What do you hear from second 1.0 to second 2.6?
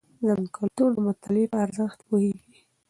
مطالعې په ارزښت پوهیږي.